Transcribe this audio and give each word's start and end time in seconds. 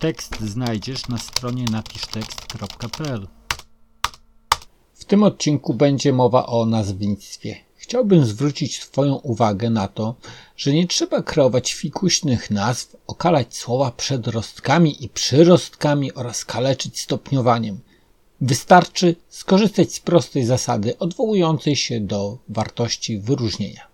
Tekst 0.00 0.40
znajdziesz 0.40 1.08
na 1.08 1.18
stronie 1.18 1.64
napisztekst.pl. 1.70 3.26
W 4.94 5.04
tym 5.04 5.22
odcinku 5.22 5.74
będzie 5.74 6.12
mowa 6.12 6.46
o 6.46 6.66
nazwnictwie. 6.66 7.56
Chciałbym 7.76 8.24
zwrócić 8.24 8.80
Twoją 8.80 9.14
uwagę 9.14 9.70
na 9.70 9.88
to, 9.88 10.14
że 10.56 10.72
nie 10.72 10.86
trzeba 10.86 11.22
kreować 11.22 11.72
fikuśnych 11.74 12.50
nazw, 12.50 12.96
okalać 13.06 13.56
słowa 13.56 13.90
przedrostkami 13.90 15.04
i 15.04 15.08
przyrostkami 15.08 16.14
oraz 16.14 16.44
kaleczyć 16.44 17.00
stopniowaniem. 17.00 17.80
Wystarczy 18.40 19.16
skorzystać 19.28 19.94
z 19.94 20.00
prostej 20.00 20.44
zasady 20.44 20.98
odwołującej 20.98 21.76
się 21.76 22.00
do 22.00 22.38
wartości 22.48 23.18
wyróżnienia. 23.18 23.86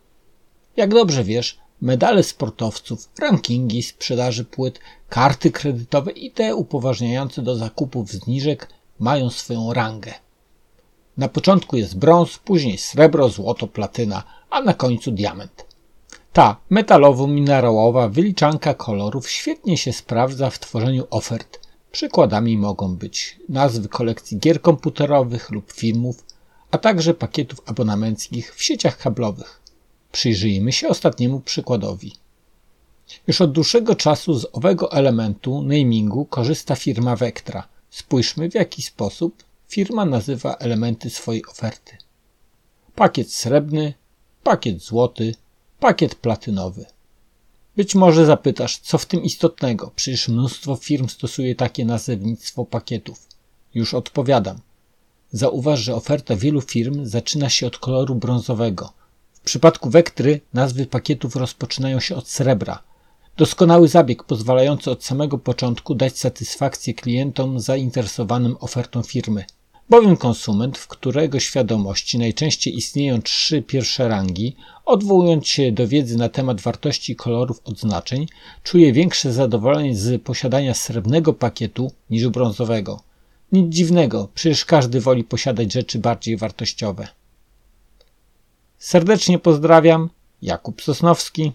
Jak 0.76 0.94
dobrze 0.94 1.24
wiesz, 1.24 1.58
medale 1.80 2.22
sportowców, 2.22 3.08
rankingi 3.18 3.82
sprzedaży 3.82 4.44
płyt, 4.44 4.80
karty 5.08 5.50
kredytowe 5.50 6.10
i 6.10 6.30
te 6.30 6.56
upoważniające 6.56 7.42
do 7.42 7.56
zakupów 7.56 8.10
zniżek 8.10 8.68
mają 8.98 9.30
swoją 9.30 9.72
rangę. 9.72 10.14
Na 11.16 11.28
początku 11.28 11.76
jest 11.76 11.98
brąz, 11.98 12.38
później 12.38 12.78
srebro, 12.78 13.28
złoto, 13.28 13.66
platyna, 13.66 14.22
a 14.50 14.60
na 14.60 14.74
końcu 14.74 15.10
diament. 15.10 15.66
Ta 16.32 16.56
metalowo-minerałowa 16.70 18.08
wyliczanka 18.08 18.74
kolorów 18.74 19.30
świetnie 19.30 19.78
się 19.78 19.92
sprawdza 19.92 20.50
w 20.50 20.58
tworzeniu 20.58 21.06
ofert. 21.10 21.60
Przykładami 21.92 22.58
mogą 22.58 22.96
być 22.96 23.40
nazwy 23.48 23.88
kolekcji 23.88 24.38
gier 24.38 24.60
komputerowych 24.60 25.50
lub 25.50 25.72
filmów, 25.72 26.24
a 26.70 26.78
także 26.78 27.14
pakietów 27.14 27.60
abonamenckich 27.66 28.54
w 28.54 28.62
sieciach 28.62 28.98
kablowych. 28.98 29.65
Przyjrzyjmy 30.16 30.72
się 30.72 30.88
ostatniemu 30.88 31.40
przykładowi. 31.40 32.12
Już 33.26 33.40
od 33.40 33.52
dłuższego 33.52 33.94
czasu 33.94 34.34
z 34.38 34.46
owego 34.52 34.92
elementu 34.92 35.62
namingu 35.62 36.24
korzysta 36.24 36.76
firma 36.76 37.16
Vectra. 37.16 37.68
Spójrzmy 37.90 38.50
w 38.50 38.54
jaki 38.54 38.82
sposób 38.82 39.44
firma 39.68 40.04
nazywa 40.04 40.54
elementy 40.54 41.10
swojej 41.10 41.46
oferty. 41.46 41.96
Pakiet 42.94 43.32
srebrny, 43.32 43.94
pakiet 44.42 44.82
złoty, 44.82 45.34
pakiet 45.80 46.14
platynowy. 46.14 46.86
Być 47.76 47.94
może 47.94 48.26
zapytasz, 48.26 48.78
co 48.78 48.98
w 48.98 49.06
tym 49.06 49.22
istotnego, 49.22 49.92
przecież 49.96 50.28
mnóstwo 50.28 50.76
firm 50.76 51.08
stosuje 51.08 51.54
takie 51.54 51.84
nazewnictwo 51.84 52.64
pakietów. 52.64 53.26
Już 53.74 53.94
odpowiadam. 53.94 54.60
Zauważ, 55.32 55.80
że 55.80 55.94
oferta 55.94 56.36
wielu 56.36 56.60
firm 56.60 57.06
zaczyna 57.06 57.48
się 57.48 57.66
od 57.66 57.78
koloru 57.78 58.14
brązowego. 58.14 58.92
W 59.46 59.48
przypadku 59.48 59.90
Wektry 59.90 60.40
nazwy 60.54 60.86
pakietów 60.86 61.36
rozpoczynają 61.36 62.00
się 62.00 62.16
od 62.16 62.28
srebra. 62.28 62.82
Doskonały 63.36 63.88
zabieg 63.88 64.24
pozwalający 64.24 64.90
od 64.90 65.04
samego 65.04 65.38
początku 65.38 65.94
dać 65.94 66.18
satysfakcję 66.18 66.94
klientom 66.94 67.60
zainteresowanym 67.60 68.56
ofertą 68.60 69.02
firmy 69.02 69.44
bowiem 69.90 70.16
konsument, 70.16 70.78
w 70.78 70.88
którego 70.88 71.40
świadomości 71.40 72.18
najczęściej 72.18 72.76
istnieją 72.76 73.22
trzy 73.22 73.62
pierwsze 73.62 74.08
rangi, 74.08 74.56
odwołując 74.84 75.46
się 75.46 75.72
do 75.72 75.88
wiedzy 75.88 76.16
na 76.16 76.28
temat 76.28 76.60
wartości 76.60 77.16
kolorów 77.16 77.60
odznaczeń, 77.64 78.26
czuje 78.62 78.92
większe 78.92 79.32
zadowolenie 79.32 79.96
z 79.96 80.22
posiadania 80.22 80.74
srebrnego 80.74 81.32
pakietu 81.32 81.92
niż 82.10 82.28
brązowego. 82.28 83.00
Nic 83.52 83.74
dziwnego, 83.74 84.28
przecież 84.34 84.64
każdy 84.64 85.00
woli 85.00 85.24
posiadać 85.24 85.72
rzeczy 85.72 85.98
bardziej 85.98 86.36
wartościowe. 86.36 87.08
Serdecznie 88.86 89.38
pozdrawiam, 89.38 90.10
Jakub 90.42 90.82
Sosnowski. 90.82 91.52